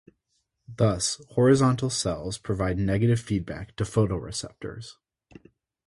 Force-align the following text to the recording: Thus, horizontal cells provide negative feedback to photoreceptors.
Thus, 0.77 1.21
horizontal 1.35 1.91
cells 1.91 2.39
provide 2.39 2.79
negative 2.79 3.19
feedback 3.19 3.75
to 3.75 3.83
photoreceptors. 3.83 4.93